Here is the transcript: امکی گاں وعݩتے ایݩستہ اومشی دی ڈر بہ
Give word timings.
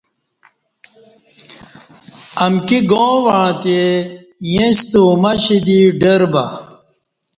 امکی 2.45 2.79
گاں 2.89 3.15
وعݩتے 3.25 3.79
ایݩستہ 4.47 4.99
اومشی 5.07 5.57
دی 5.65 5.79
ڈر 5.99 6.21
بہ 6.31 6.43